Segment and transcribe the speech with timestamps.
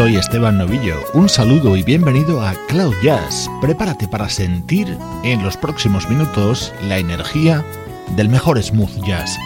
[0.00, 3.50] Soy Esteban Novillo, un saludo y bienvenido a Cloud Jazz.
[3.60, 7.62] Prepárate para sentir en los próximos minutos la energía
[8.16, 9.36] del mejor smooth jazz.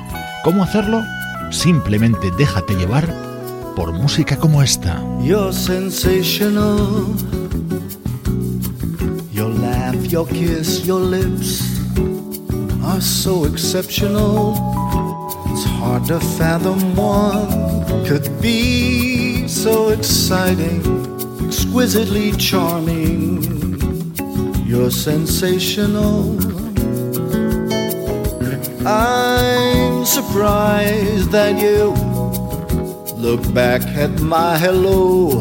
[0.45, 1.03] ¿Cómo hacerlo?
[1.51, 3.12] Simplemente déjate llevar
[3.75, 5.03] por música como esta.
[5.20, 7.17] You're sensational.
[9.33, 11.64] Your laugh, your kiss, your lips
[12.84, 14.55] are so exceptional.
[15.53, 17.64] It's hard to fathom one
[18.07, 20.81] could be so exciting,
[21.47, 23.43] exquisitely charming.
[24.67, 26.37] You're sensational.
[28.87, 31.95] I'm surprised that you
[33.17, 35.41] look back at my hello.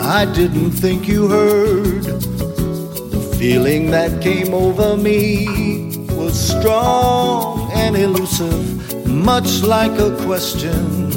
[0.00, 2.04] I didn't think you heard.
[2.04, 11.09] The feeling that came over me was strong and elusive, much like a question.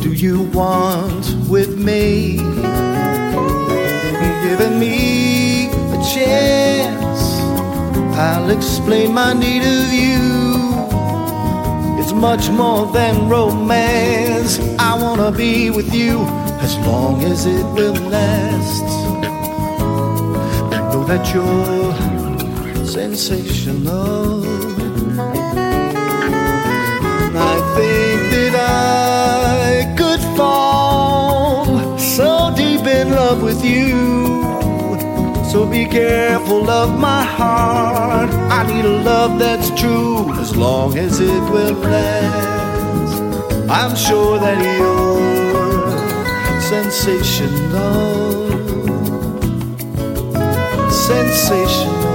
[0.00, 2.36] Do you want with me?
[4.46, 7.22] Giving me a chance,
[8.16, 10.18] I'll explain my need of you.
[12.00, 14.58] It's much more than romance.
[14.78, 16.20] I wanna be with you
[16.60, 18.84] as long as it will last.
[20.74, 21.94] I Know that you're
[22.86, 24.44] sensational.
[27.40, 28.07] I think
[33.28, 33.92] love with you.
[35.50, 38.30] So be careful of my heart.
[38.58, 43.20] I need a love that's true as long as it will last.
[43.78, 45.90] I'm sure that you're
[46.72, 48.48] sensational.
[51.08, 52.08] Sensational.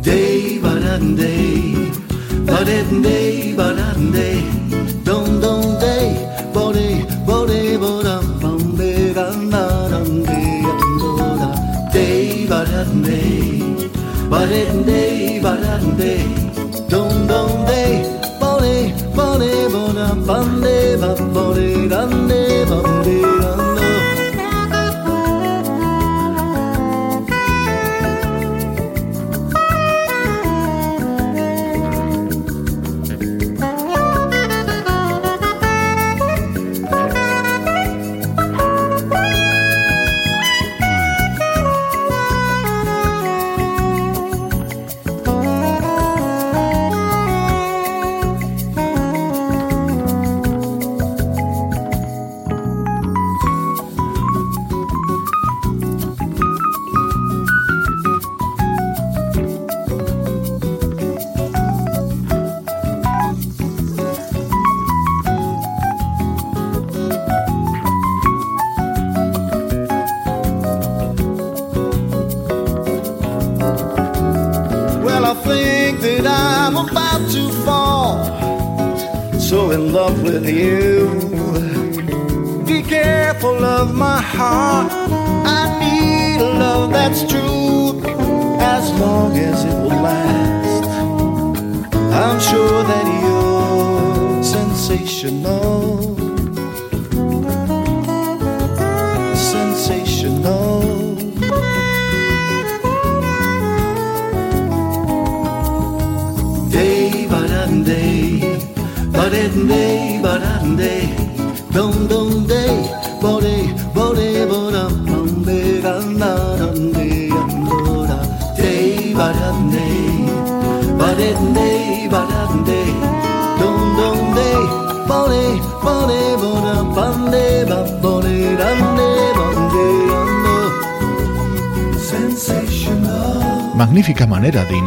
[0.00, 0.72] Day ba
[1.20, 1.90] day,
[2.48, 3.68] ba day, ba
[4.16, 4.53] day,
[5.14, 6.06] dum dum day
[6.54, 6.88] body
[7.28, 11.10] body bodam bam be gan da dum day dum do
[11.42, 11.50] da
[11.94, 13.38] day badat day
[14.32, 16.24] badat day badat day.
[16.92, 17.92] Dum dum day
[18.42, 18.76] body
[19.18, 23.43] body bodam bam de bam body gan de bam de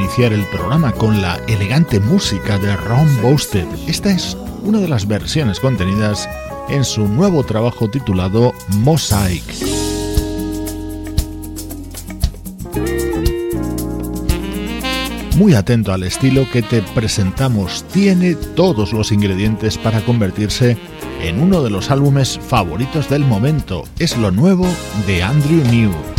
[0.08, 3.66] iniciar el programa con la elegante música de Ron Boasted.
[3.88, 6.30] Esta es una de las versiones contenidas
[6.70, 9.44] en su nuevo trabajo titulado Mosaic.
[15.36, 20.78] Muy atento al estilo que te presentamos, tiene todos los ingredientes para convertirse
[21.22, 23.84] en uno de los álbumes favoritos del momento.
[24.00, 24.66] Es lo nuevo
[25.06, 26.17] de Andrew New.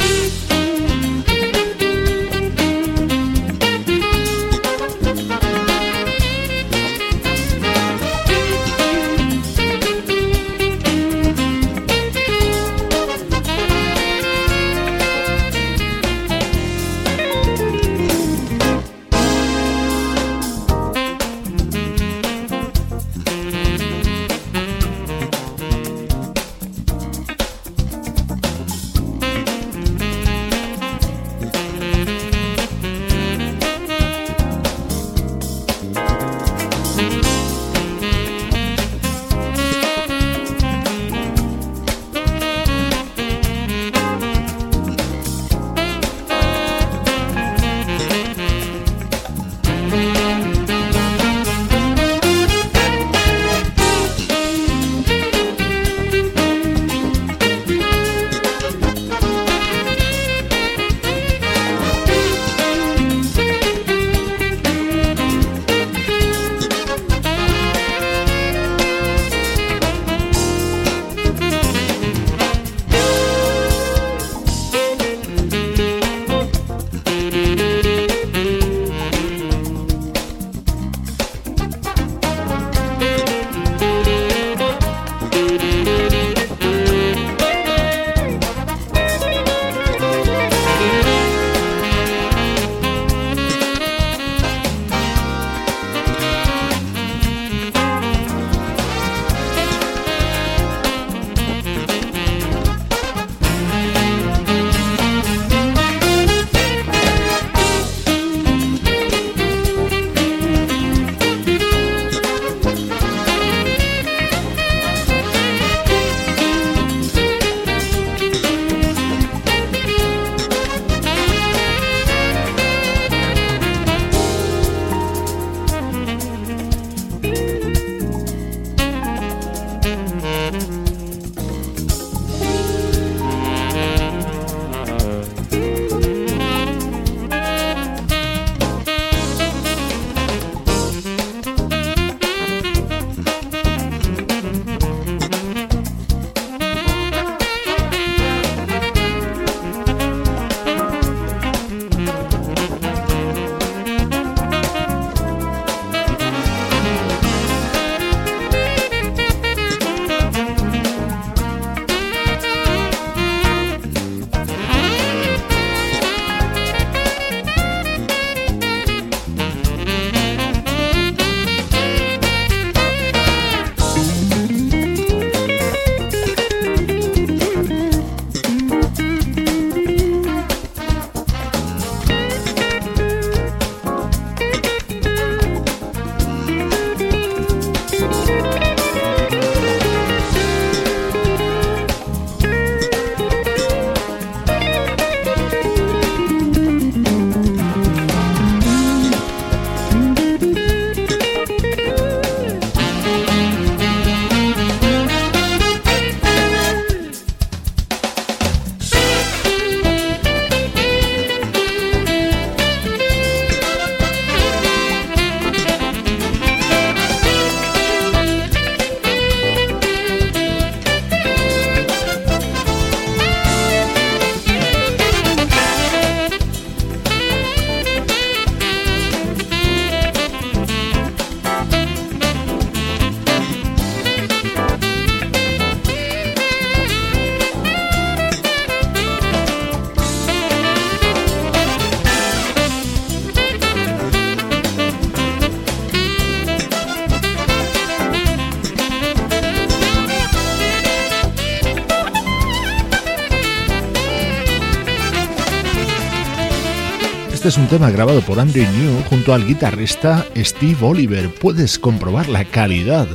[257.58, 261.28] Un tema grabado por Andrew New junto al guitarrista Steve Oliver.
[261.34, 263.08] Puedes comprobar la calidad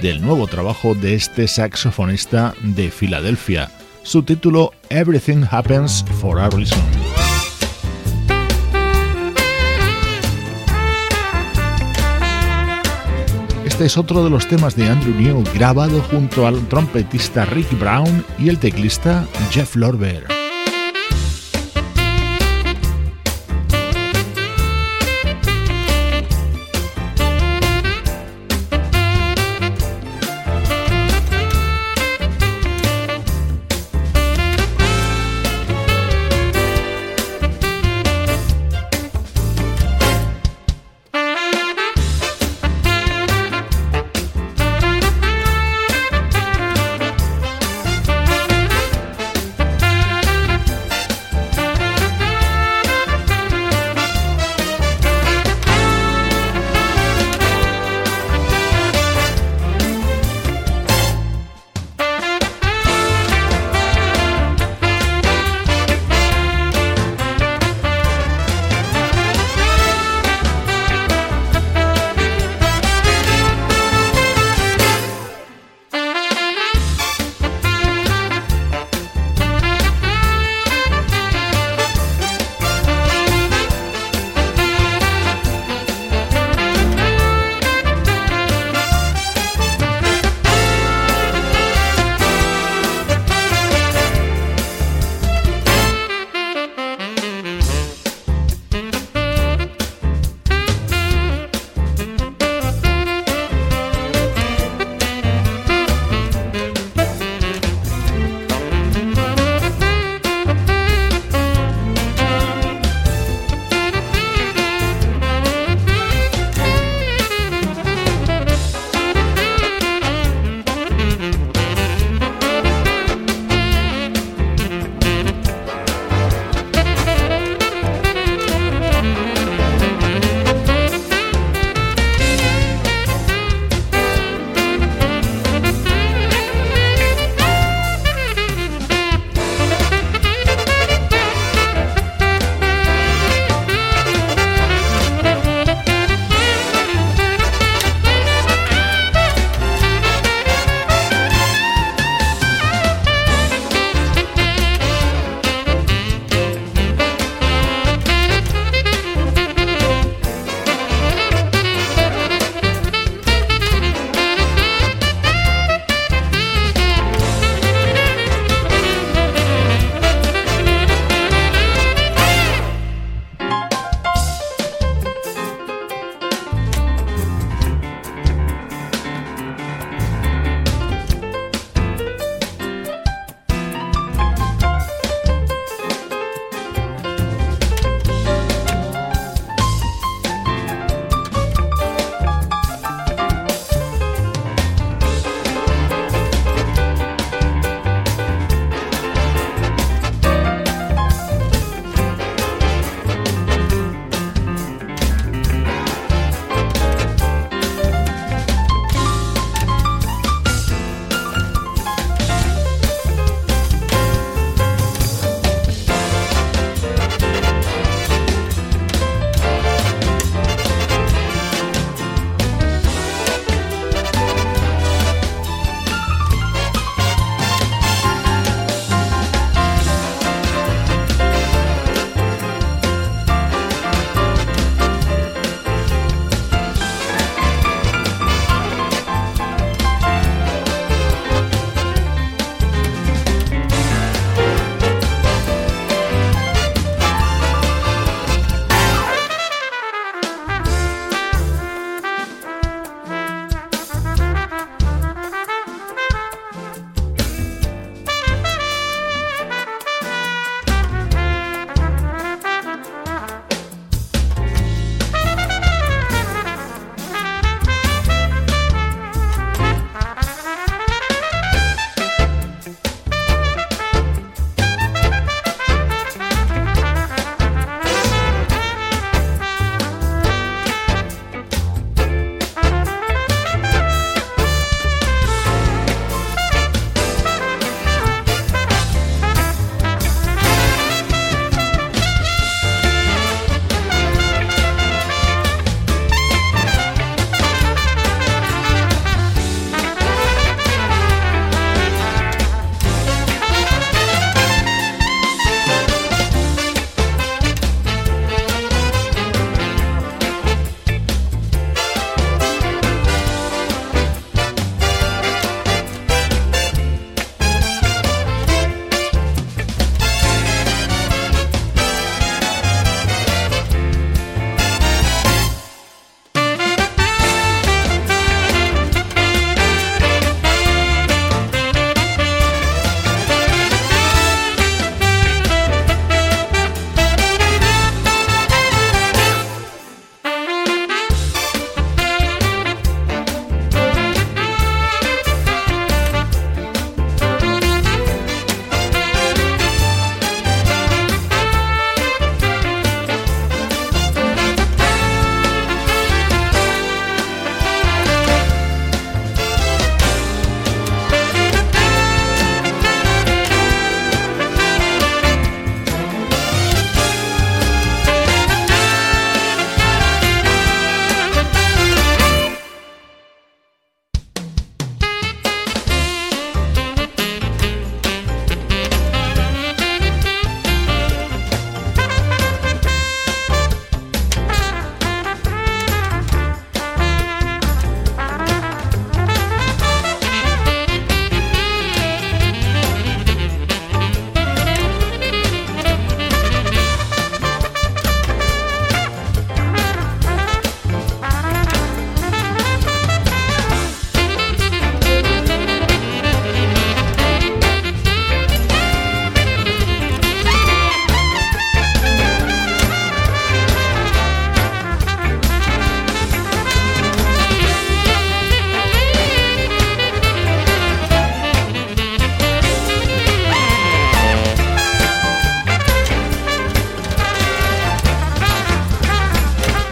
[0.00, 3.70] del nuevo trabajo de este saxofonista de Filadelfia.
[4.04, 6.78] Su título Everything Happens for a Reason.
[13.64, 18.24] Este es otro de los temas de Andrew New grabado junto al trompetista Rick Brown
[18.38, 20.37] y el teclista Jeff Lorber.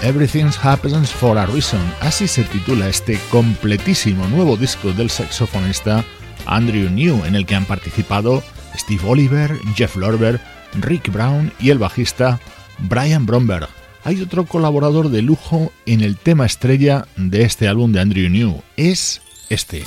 [0.06, 1.80] Everything Happens for a Reason.
[2.00, 6.04] Así se titula este completísimo nuevo disco del saxofonista
[6.46, 8.44] Andrew New, en el que han participado
[8.76, 10.40] Steve Oliver, Jeff Lorber,
[10.74, 12.38] Rick Brown y el bajista
[12.78, 13.66] Brian Bromberg.
[14.04, 18.62] Hay otro colaborador de lujo en el tema estrella de este álbum de Andrew New.
[18.76, 19.82] Es este.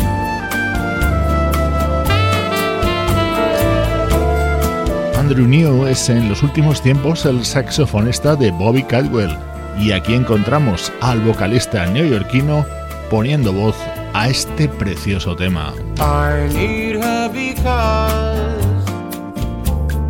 [5.18, 9.49] Andrew New es en los últimos tiempos el saxofonista de Bobby Caldwell
[9.80, 12.66] y aquí encontramos al vocalista neoyorquino
[13.10, 13.76] poniendo voz
[14.14, 15.74] a este precioso tema.
[16.00, 18.86] I need her because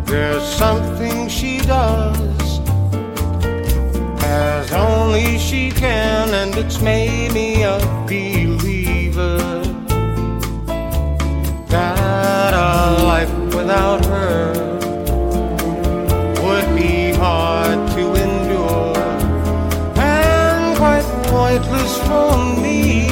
[0.06, 2.60] there's something she does
[4.24, 9.38] as only she can, and it's made me a believer
[11.68, 14.79] that a life without her
[21.50, 23.08] pointless for me.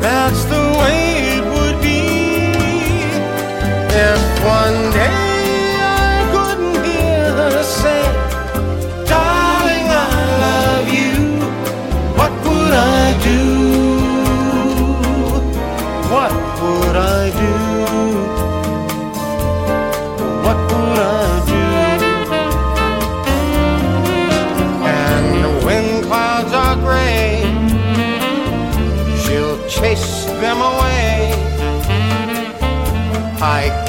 [0.00, 1.00] That's the way
[1.36, 2.00] it would be
[4.06, 5.27] if one day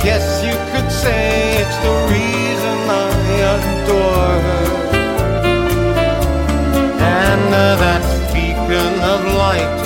[0.10, 3.10] guess you could say it's the reason I
[3.56, 4.66] adore her.
[7.26, 9.78] And uh, that beacon of light,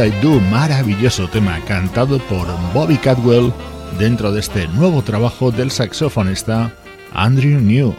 [0.00, 3.52] Will I Do, maravilloso tema cantado por Bobby Cadwell
[3.98, 6.72] dentro de este nuevo trabajo del saxofonista
[7.12, 7.94] Andrew New.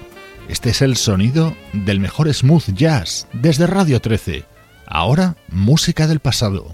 [0.50, 4.46] Este es el sonido del mejor smooth jazz desde Radio 13.
[4.88, 6.74] Ahora, música del pasado.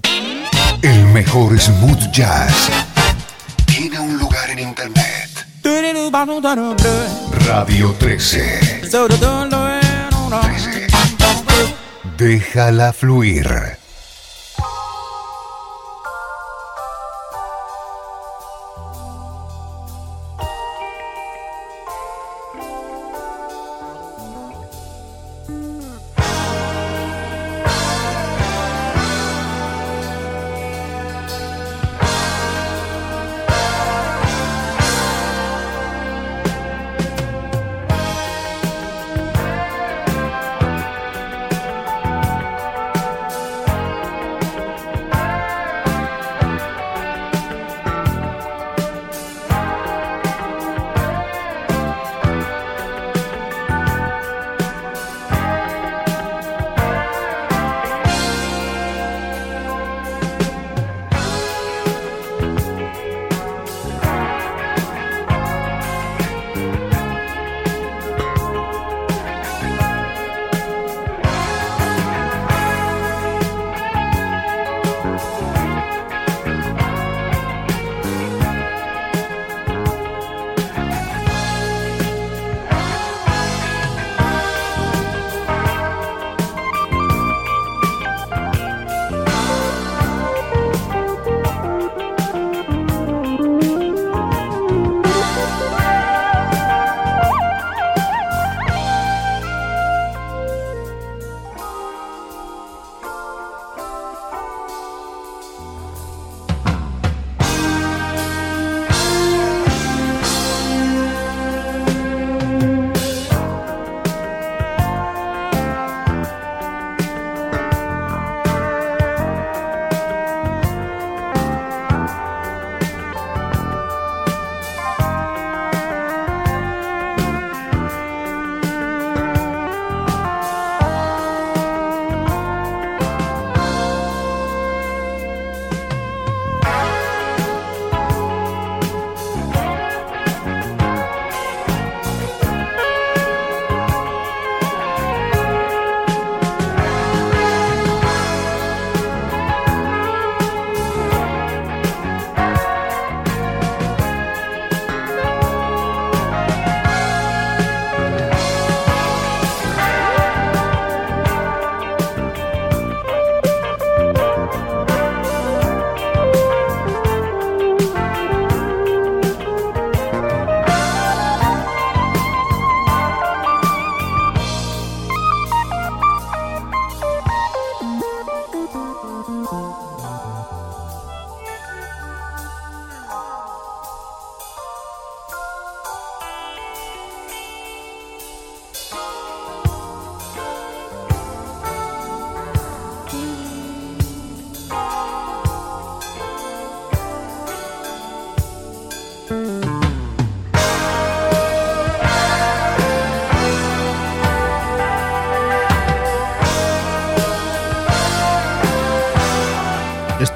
[0.81, 2.69] El mejor smooth jazz
[3.65, 5.29] tiene un lugar en internet.
[7.45, 8.81] Radio 13.
[12.17, 13.76] Déjala fluir.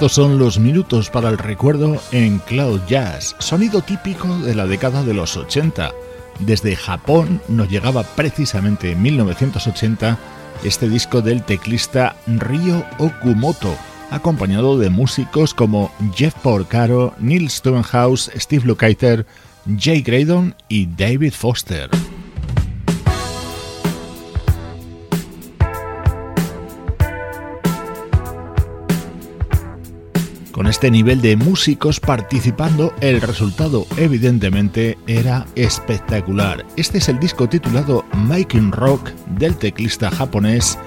[0.02, 5.04] Estos son los minutos para el recuerdo en Cloud Jazz, sonido típico de la década
[5.04, 5.92] de los 80.
[6.40, 10.18] Desde Japón nos llegaba precisamente en 1980
[10.64, 13.76] este disco del teclista Ryo Okumoto,
[14.10, 19.28] acompañado de músicos como Jeff Porcaro, Neil Stonehouse, Steve Lukather,
[19.78, 21.92] Jay Graydon y David Foster.
[30.72, 36.66] Este nivel de músicos participando, el resultado evidentemente era espectacular.
[36.78, 40.80] Este es el disco titulado Making Rock del teclista japonés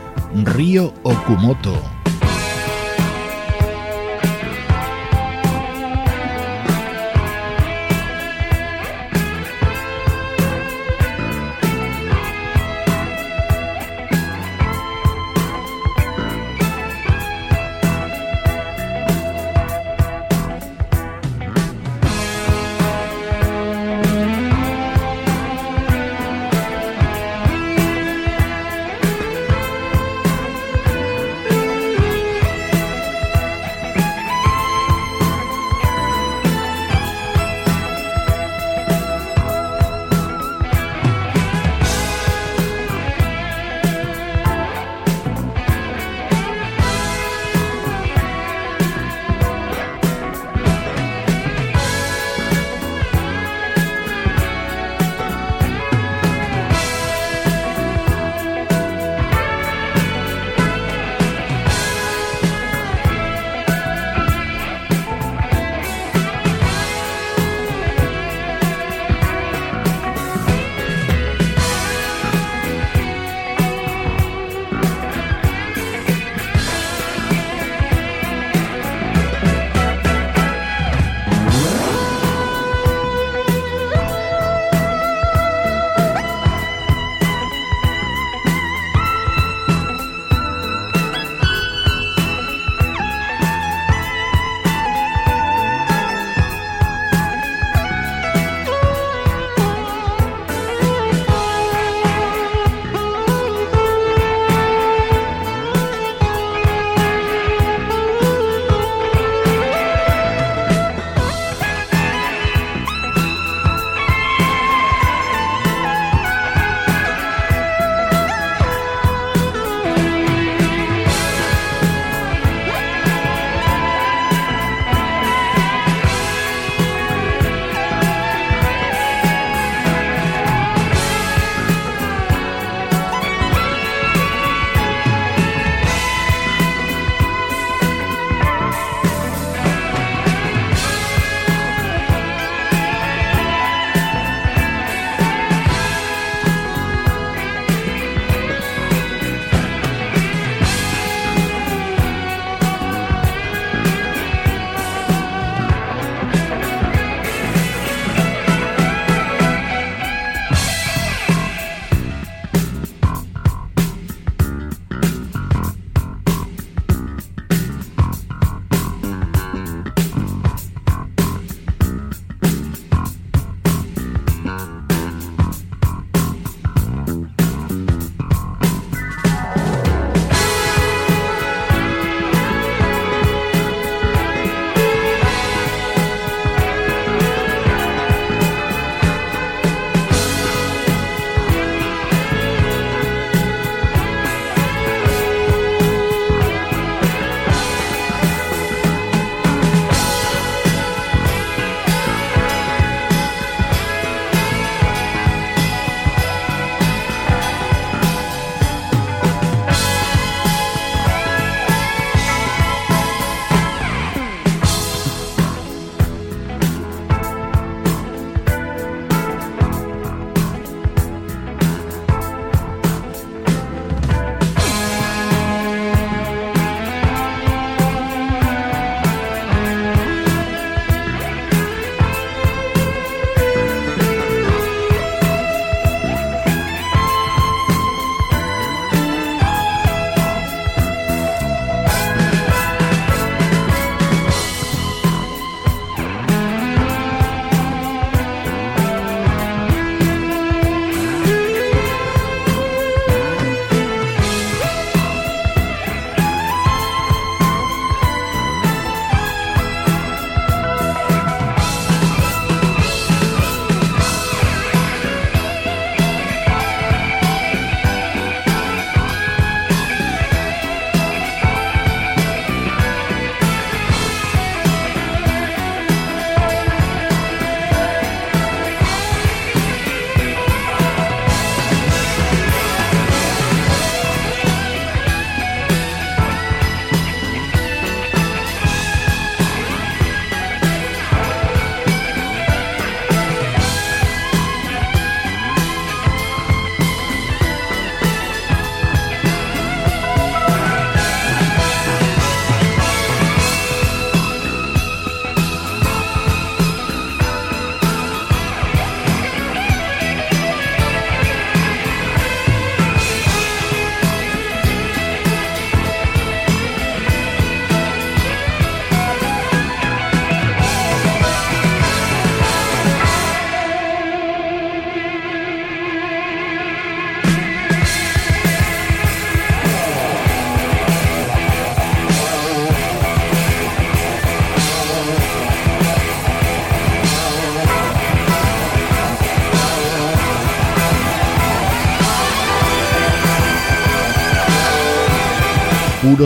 [0.42, 2.03] Ryo Okumoto.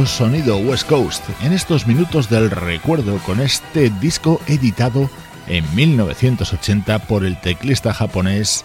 [0.07, 5.11] Sonido West Coast en estos minutos del recuerdo con este disco editado
[5.47, 8.65] en 1980 por el teclista japonés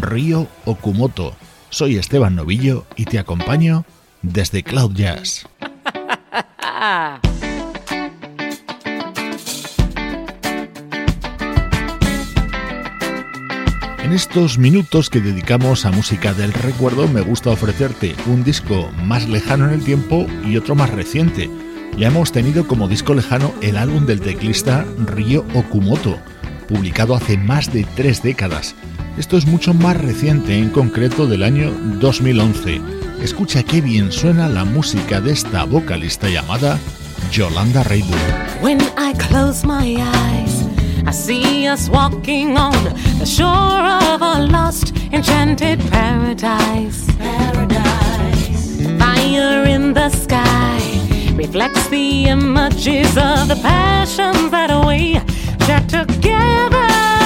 [0.00, 1.34] Ryo Okumoto.
[1.70, 3.84] Soy Esteban Novillo y te acompaño
[4.22, 5.46] desde Cloud Jazz.
[14.04, 19.26] En estos minutos que dedicamos a música del recuerdo me gusta ofrecerte un disco más
[19.26, 21.48] lejano en el tiempo y otro más reciente.
[21.96, 26.18] Ya hemos tenido como disco lejano el álbum del teclista Ryo Okumoto,
[26.68, 28.74] publicado hace más de tres décadas.
[29.16, 32.82] Esto es mucho más reciente, en concreto del año 2011.
[33.22, 36.78] Escucha qué bien suena la música de esta vocalista llamada
[37.32, 38.20] Yolanda Rayburn.
[38.60, 38.80] When
[41.14, 42.72] see us walking on
[43.18, 47.06] the shore of a lost, enchanted paradise.
[47.16, 48.86] Paradise.
[48.98, 50.80] Fire in the sky
[51.36, 55.14] reflects the images of the passions that we
[55.64, 57.23] share together.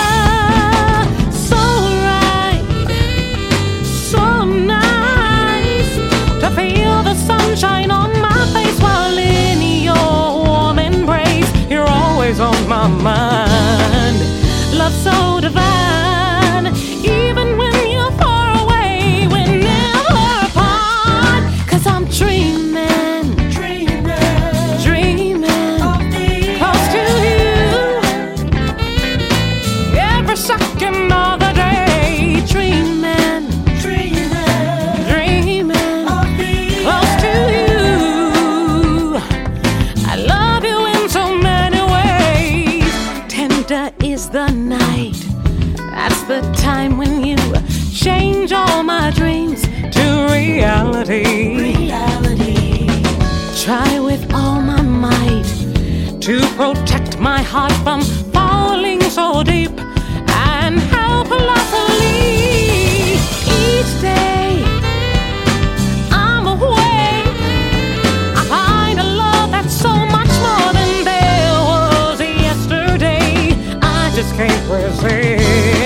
[74.19, 75.78] Just can't resist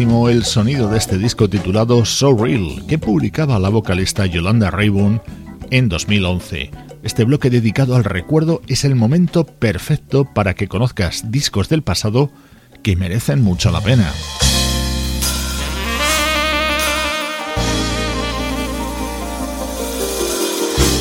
[0.00, 5.20] el sonido de este disco titulado So Real, que publicaba la vocalista Yolanda Rayburn
[5.72, 6.70] en 2011.
[7.02, 12.30] Este bloque dedicado al recuerdo es el momento perfecto para que conozcas discos del pasado
[12.84, 14.12] que merecen mucho la pena.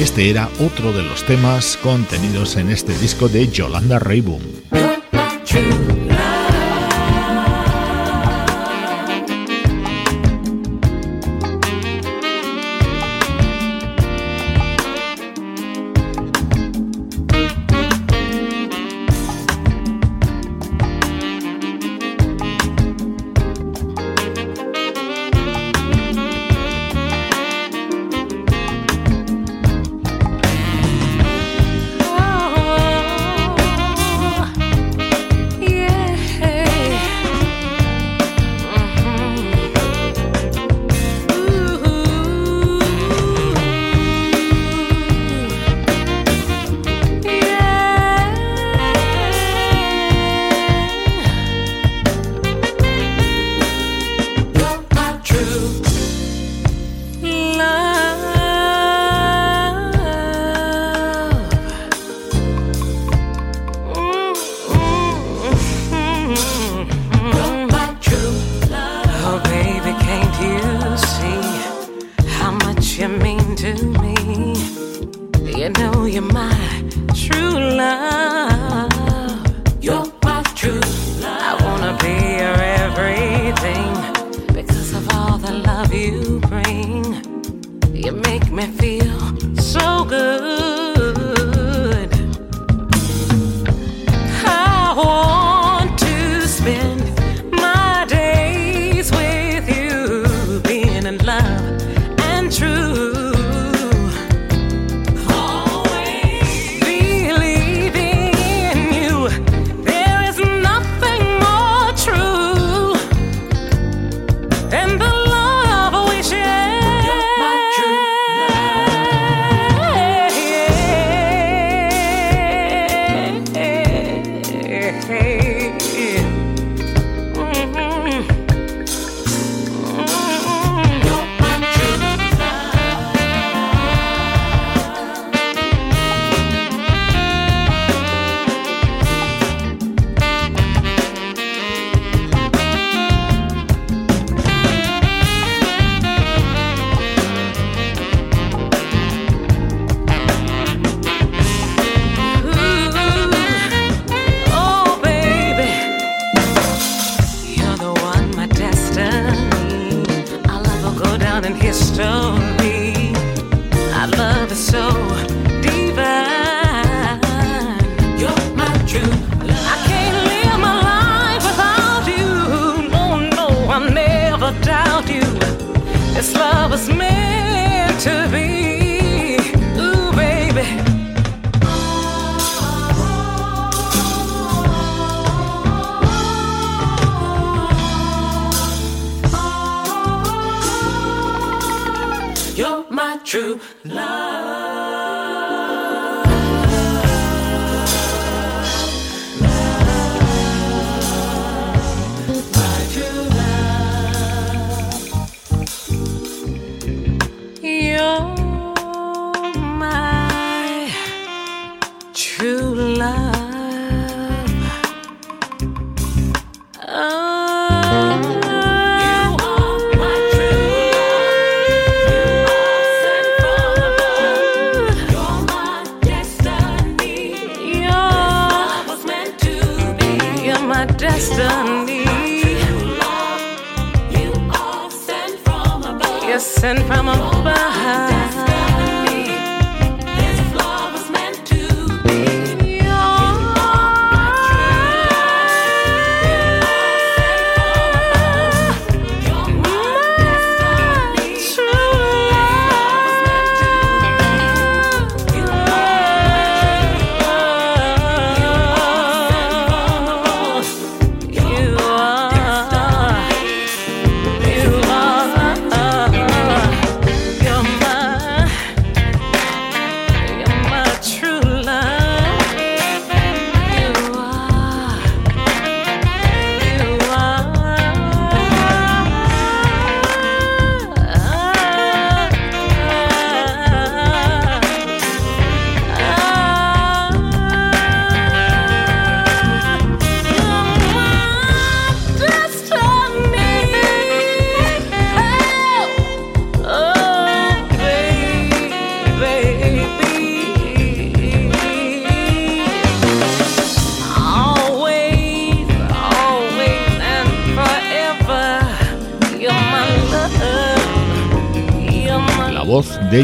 [0.01, 4.66] Este era otro de los temas contenidos en este disco de Yolanda Rayburn.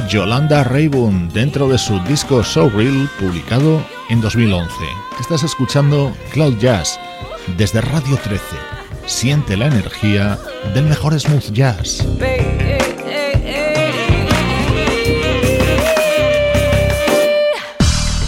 [0.02, 4.74] Yolanda Raybun dentro de su disco So Real publicado en 2011.
[5.20, 7.00] Estás escuchando Cloud Jazz
[7.58, 8.42] desde Radio 13.
[9.06, 10.40] Siente la energía
[10.74, 12.04] del mejor smooth jazz.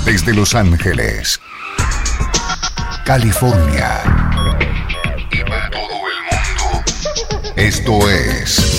[0.06, 1.40] Desde Los Ángeles,
[3.06, 4.02] California
[5.32, 6.84] y para todo el mundo,
[7.56, 8.75] esto es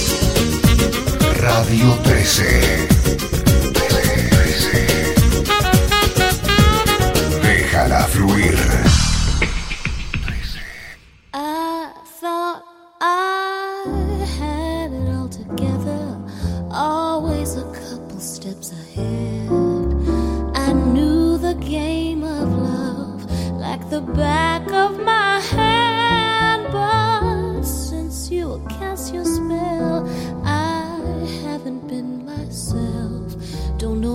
[1.76, 2.88] Radio 13.
[7.42, 9.05] Déjala fluir.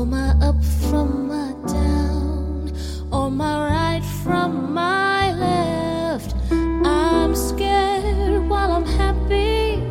[0.02, 2.74] Don't my up from my down,
[3.12, 6.34] or my right from my left.
[6.50, 9.84] I'm scared while I'm happy.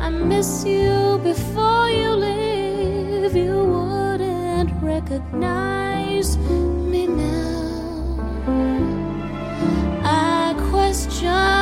[0.00, 3.36] I miss you before you leave.
[3.36, 8.16] You wouldn't recognize me now.
[10.02, 11.57] I question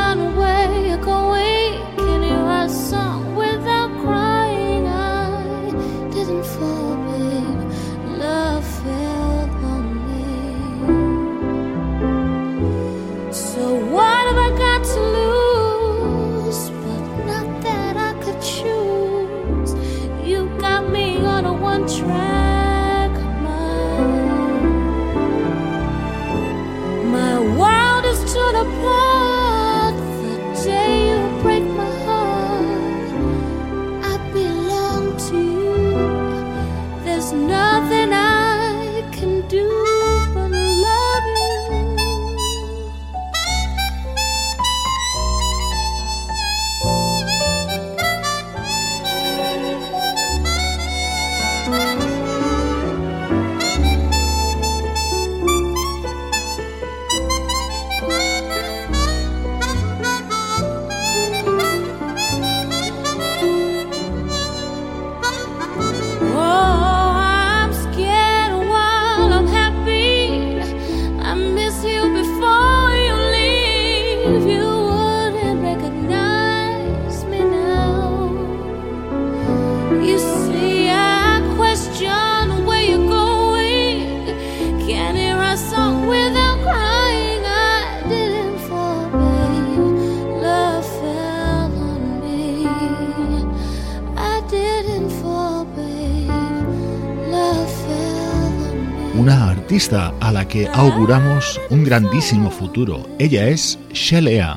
[99.77, 103.07] a la que auguramos un grandísimo futuro.
[103.19, 104.57] Ella es Shelea.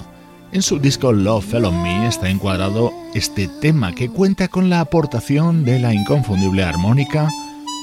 [0.54, 4.80] En su disco Love Fell on Me está encuadrado este tema que cuenta con la
[4.80, 7.30] aportación de la inconfundible armónica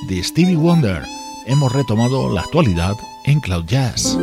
[0.09, 1.03] de Stevie Wonder.
[1.47, 2.95] Hemos retomado la actualidad
[3.26, 4.16] en Cloud Jazz.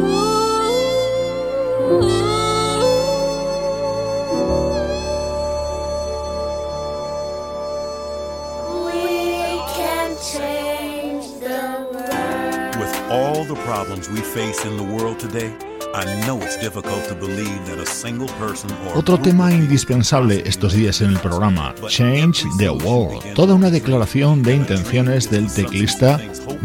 [18.96, 24.56] Otro tema indispensable estos días en el programa, Change the World, toda una declaración de
[24.56, 26.20] intenciones del teclista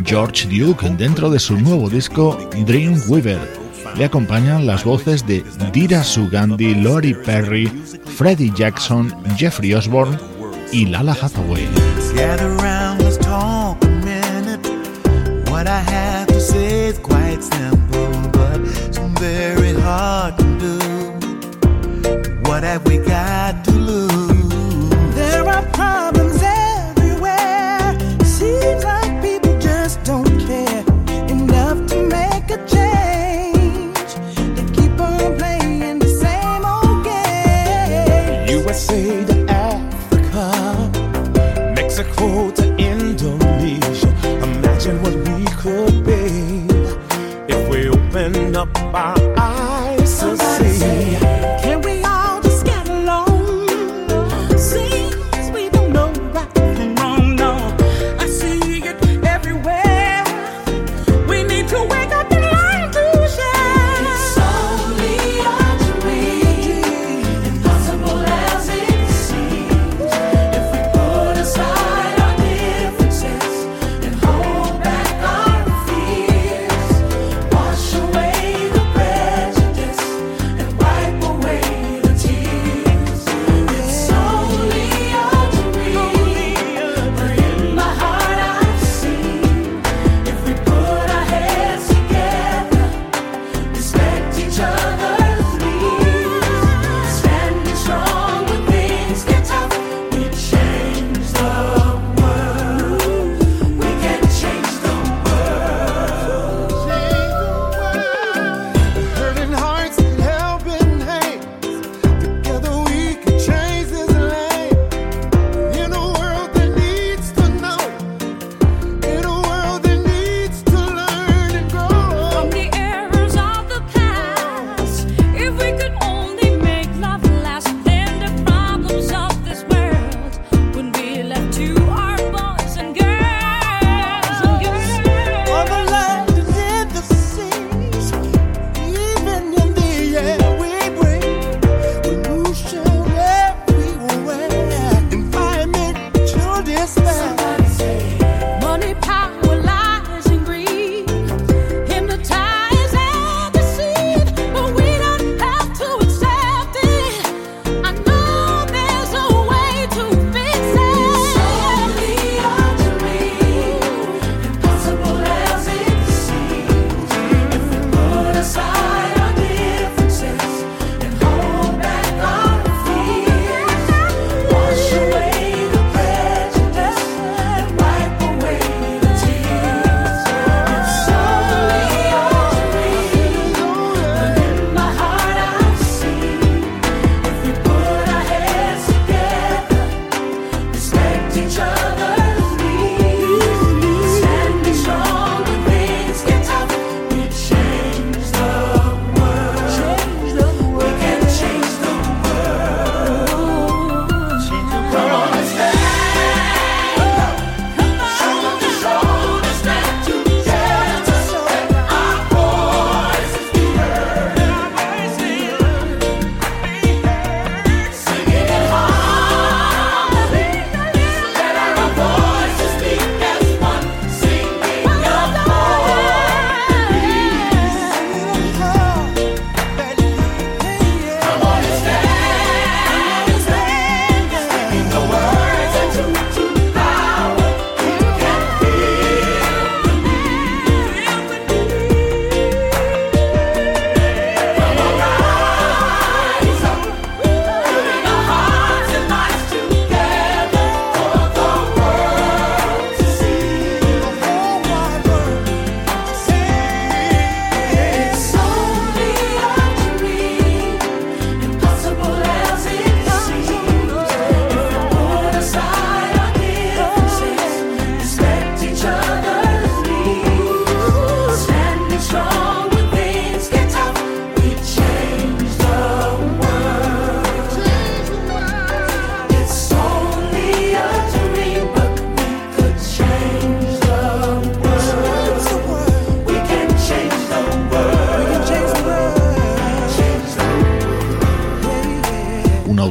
[0.05, 3.39] George Duke dentro de su nuevo disco Dreamweaver.
[3.97, 7.67] Le acompañan las voces de Dira Sugandhi, Lori Perry,
[8.17, 10.19] Freddie Jackson, Jeffrey Osborne
[10.73, 11.69] y Lala Hathaway.
[16.51, 18.09] Gather round, let's talk a minute.
[18.09, 20.79] What I have to say is quite simple, but it's very hard to do.
[22.49, 25.15] What have we got to lose?
[25.15, 27.99] There are problems everywhere.
[28.25, 30.85] Seems like people just don't care
[31.29, 34.15] enough to make a change.
[34.57, 38.49] They keep on playing the same old game.
[38.49, 40.47] USA to Africa.
[41.75, 42.68] Mexico to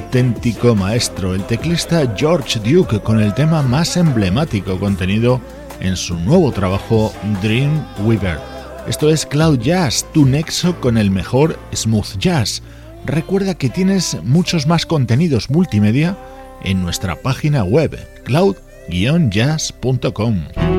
[0.08, 5.42] auténtico maestro, el teclista George Duke, con el tema más emblemático contenido
[5.82, 8.40] en su nuevo trabajo Dreamweaver.
[8.88, 12.64] Esto es Cloud Jazz, tu nexo con el mejor smooth jazz.
[13.04, 16.18] Recuerda que tienes muchos más contenidos multimedia
[16.64, 20.77] en nuestra página web cloud-jazz.com.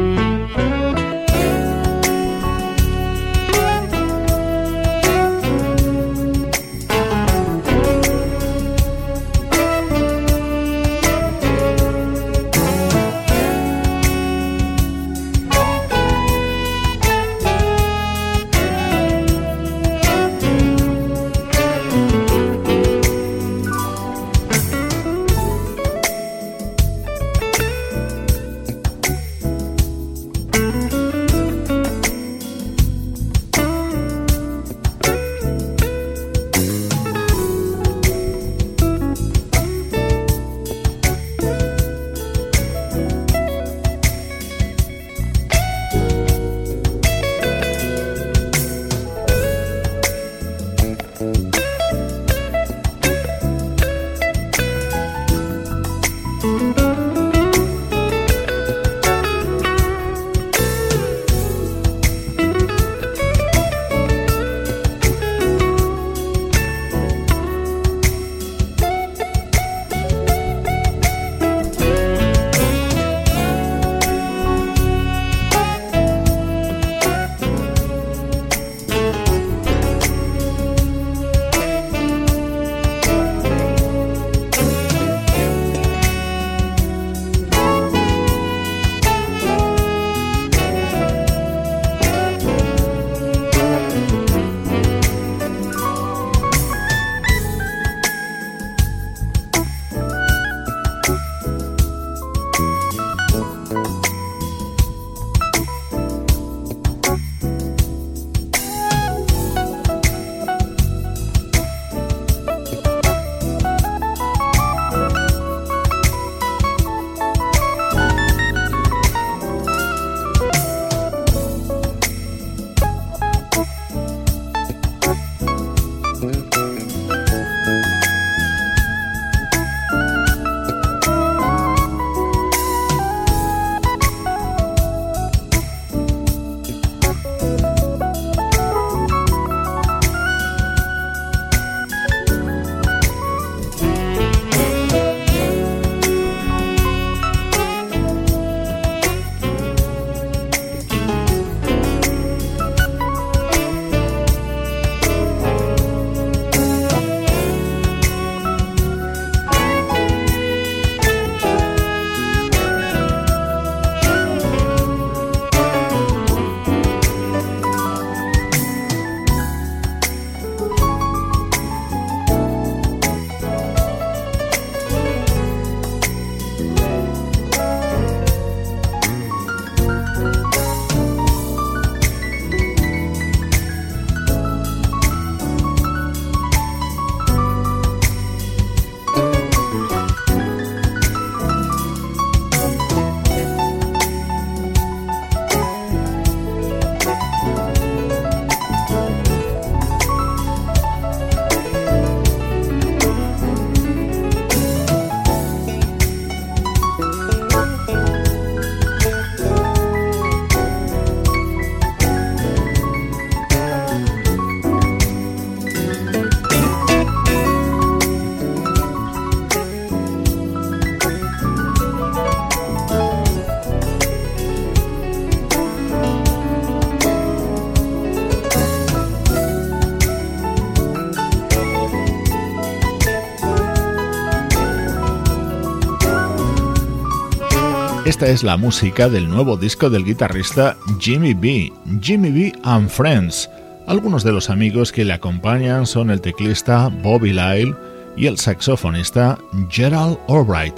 [238.18, 243.48] Esta es la música del nuevo disco del guitarrista Jimmy B, Jimmy B and Friends.
[243.86, 247.76] Algunos de los amigos que le acompañan son el teclista Bobby Lyle
[248.16, 249.38] y el saxofonista
[249.70, 250.74] Gerald Albright.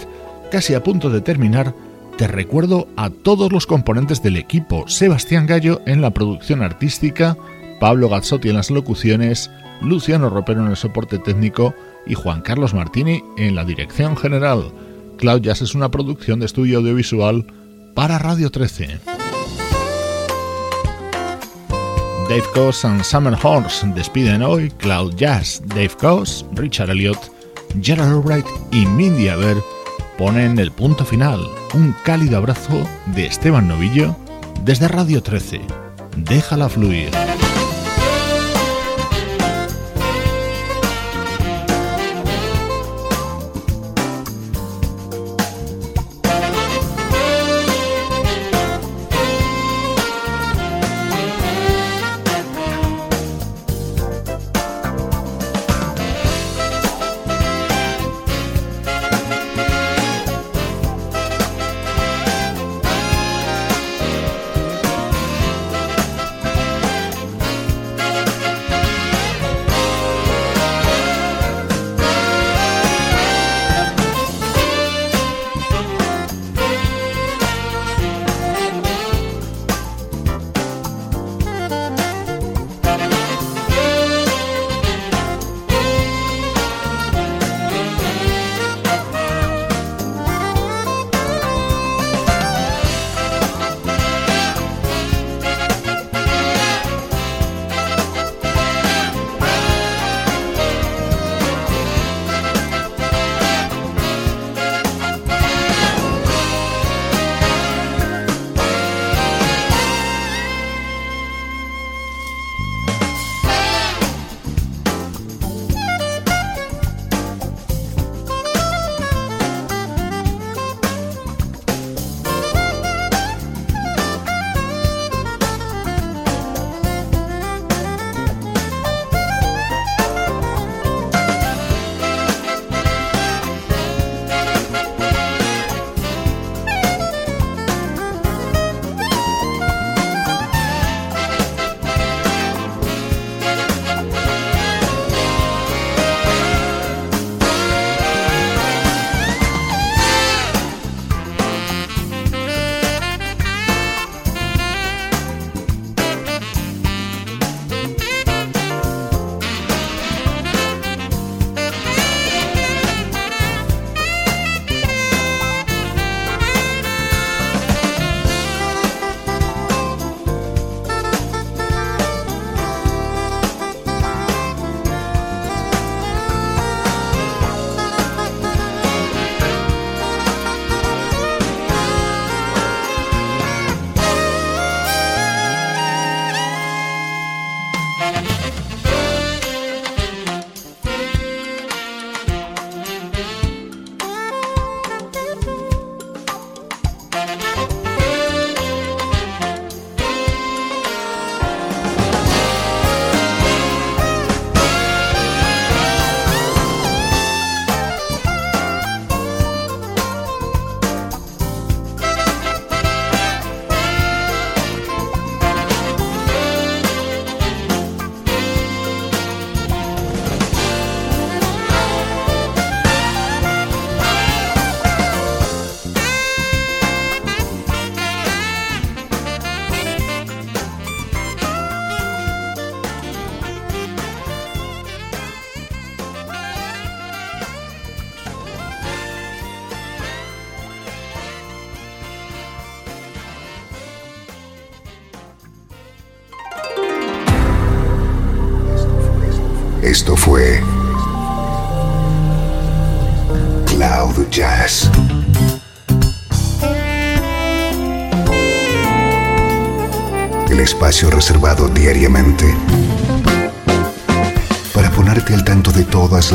[0.50, 1.74] Casi a punto de terminar,
[2.18, 7.38] te recuerdo a todos los componentes del equipo, Sebastián Gallo en la producción artística,
[7.80, 11.74] Pablo Gazzotti en las locuciones, Luciano Ropero en el soporte técnico
[12.06, 14.89] y Juan Carlos Martini en la dirección general.
[15.20, 17.44] Cloud Jazz es una producción de estudio audiovisual
[17.94, 19.00] para Radio 13.
[22.26, 27.18] Dave Coase and Summer Horns despiden hoy Cloud Jazz, Dave Coase, Richard Elliott
[27.82, 29.62] Gerald Albright y Mindy Aber
[30.16, 31.40] ponen el punto final.
[31.74, 32.82] Un cálido abrazo
[33.14, 34.16] de Esteban Novillo
[34.64, 35.60] desde Radio 13.
[36.16, 37.10] Déjala fluir.